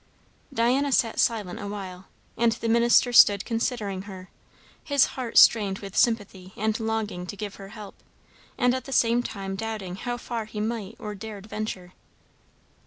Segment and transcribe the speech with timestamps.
[0.51, 4.31] Diana sat silent a while, and the minister stood considering her;
[4.83, 7.93] his heart strained with sympathy and longing to give her help,
[8.57, 11.93] and at the same time doubting how far he might or dared venture.